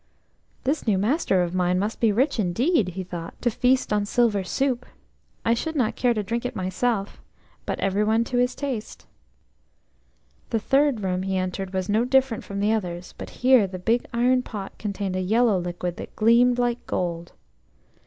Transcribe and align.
"This 0.63 0.87
new 0.87 0.97
master 0.97 1.43
of 1.43 1.53
mine 1.53 1.77
must 1.77 1.99
be 1.99 2.11
rich 2.11 2.39
indeed," 2.39 2.87
he 2.97 3.03
thought, 3.03 3.39
"to 3.43 3.51
feast 3.51 3.93
on 3.93 4.03
silver 4.07 4.43
soup. 4.43 4.83
I 5.45 5.53
should 5.53 5.75
not 5.75 5.95
care 5.95 6.15
to 6.15 6.23
drink 6.23 6.43
it 6.43 6.55
myself, 6.55 7.21
but 7.67 7.79
every 7.79 8.03
one 8.03 8.23
to 8.23 8.37
his 8.39 8.55
taste." 8.55 9.05
The 10.49 10.57
third 10.57 11.01
room 11.03 11.21
he 11.21 11.37
entered 11.37 11.71
was 11.71 11.87
no 11.87 12.03
different 12.03 12.43
from 12.43 12.61
the 12.61 12.73
others, 12.73 13.13
but 13.19 13.29
here 13.45 13.67
the 13.67 13.77
big 13.77 14.07
iron 14.11 14.41
pot 14.41 14.75
contained 14.79 15.15
a 15.15 15.21
yellow 15.21 15.59
liquid 15.59 15.97
that 15.97 16.15
gleamed 16.15 16.57
like 16.57 16.83
gold. 16.87 17.33